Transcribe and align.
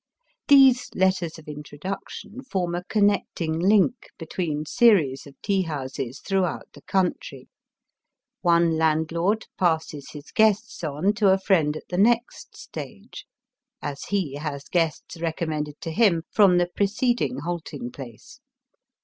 These 0.47 0.89
letters 0.95 1.37
of 1.37 1.47
introduction 1.47 2.41
form 2.41 2.73
a 2.73 2.83
connecting 2.85 3.59
link 3.59 4.07
between 4.17 4.65
series 4.65 5.27
of 5.27 5.39
tea 5.43 5.61
houses 5.61 6.21
throughout 6.21 6.67
the 6.73 6.81
country. 6.81 7.47
One 8.41 8.77
landlord 8.79 9.45
passes 9.59 10.09
his 10.09 10.31
guests 10.31 10.83
on 10.83 11.13
to 11.13 11.29
a 11.31 11.37
friend 11.37 11.77
at 11.77 11.87
the 11.89 11.99
next 11.99 12.57
stage, 12.57 13.27
as 13.79 14.05
he 14.05 14.37
has 14.37 14.63
guests 14.69 15.17
recommended 15.21 15.79
to 15.81 15.91
him 15.91 16.23
from 16.31 16.57
the 16.57 16.65
pre 16.75 16.87
ceding 16.87 17.41
halting 17.43 17.91
place. 17.91 18.39